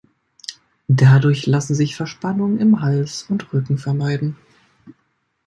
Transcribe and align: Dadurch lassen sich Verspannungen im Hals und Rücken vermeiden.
Dadurch 0.87 1.45
lassen 1.45 1.75
sich 1.75 1.95
Verspannungen 1.95 2.57
im 2.57 2.81
Hals 2.81 3.27
und 3.29 3.53
Rücken 3.53 3.77
vermeiden. 3.77 4.35